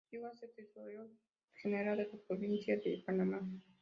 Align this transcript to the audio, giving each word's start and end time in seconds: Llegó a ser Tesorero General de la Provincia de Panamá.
Llegó 0.11 0.25
a 0.27 0.35
ser 0.35 0.49
Tesorero 0.55 1.07
General 1.61 1.95
de 1.95 2.07
la 2.11 2.17
Provincia 2.27 2.75
de 2.77 3.03
Panamá. 3.05 3.39